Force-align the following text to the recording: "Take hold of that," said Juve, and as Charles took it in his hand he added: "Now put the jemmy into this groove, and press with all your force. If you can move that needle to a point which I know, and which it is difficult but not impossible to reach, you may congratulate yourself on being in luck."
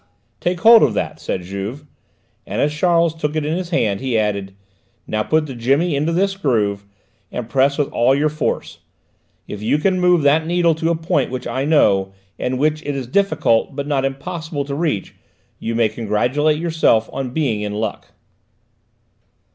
"Take 0.39 0.61
hold 0.61 0.81
of 0.81 0.95
that," 0.95 1.19
said 1.19 1.43
Juve, 1.43 1.85
and 2.47 2.59
as 2.59 2.73
Charles 2.73 3.13
took 3.13 3.35
it 3.35 3.45
in 3.45 3.55
his 3.55 3.69
hand 3.69 3.99
he 3.99 4.17
added: 4.17 4.55
"Now 5.05 5.21
put 5.21 5.45
the 5.45 5.53
jemmy 5.53 5.95
into 5.95 6.11
this 6.11 6.35
groove, 6.37 6.85
and 7.31 7.47
press 7.47 7.77
with 7.77 7.87
all 7.89 8.15
your 8.15 8.27
force. 8.27 8.79
If 9.47 9.61
you 9.61 9.77
can 9.77 9.99
move 9.99 10.23
that 10.23 10.47
needle 10.47 10.73
to 10.73 10.89
a 10.89 10.95
point 10.95 11.29
which 11.29 11.45
I 11.45 11.65
know, 11.65 12.13
and 12.39 12.57
which 12.57 12.81
it 12.81 12.95
is 12.95 13.05
difficult 13.05 13.75
but 13.75 13.85
not 13.85 14.03
impossible 14.03 14.65
to 14.65 14.73
reach, 14.73 15.13
you 15.59 15.75
may 15.75 15.87
congratulate 15.87 16.57
yourself 16.57 17.07
on 17.13 17.29
being 17.29 17.61
in 17.61 17.73
luck." 17.75 18.07